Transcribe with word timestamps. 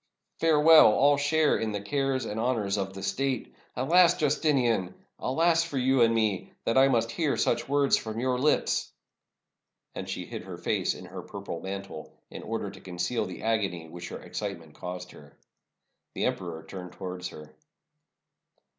Farewell 0.39 0.87
all 0.93 1.15
share 1.15 1.55
in 1.59 1.73
the 1.73 1.79
cares 1.79 2.25
and 2.25 2.39
honors 2.39 2.75
of 2.75 2.95
the 2.95 3.03
state! 3.03 3.53
Alas, 3.75 4.15
Justinian! 4.17 4.95
alas 5.19 5.63
for 5.63 5.77
you 5.77 6.01
and 6.01 6.11
me, 6.15 6.53
that 6.65 6.75
I 6.75 6.87
must 6.87 7.11
hear 7.11 7.37
such 7.37 7.69
words 7.69 7.97
from 7.97 8.19
your 8.19 8.39
lips!" 8.39 8.91
And 9.93 10.09
she 10.09 10.25
hid 10.25 10.41
her 10.45 10.57
face 10.57 10.95
in 10.95 11.05
her 11.05 11.21
purple 11.21 11.59
mantle, 11.61 12.11
in 12.31 12.41
order 12.41 12.71
to 12.71 12.81
conceal 12.81 13.27
the 13.27 13.43
agony 13.43 13.87
which 13.89 14.09
her 14.09 14.19
excitement 14.23 14.73
caused 14.73 15.11
her. 15.11 15.37
The 16.15 16.25
emperor 16.25 16.63
turned 16.65 16.93
towards 16.93 17.27
her. 17.27 17.53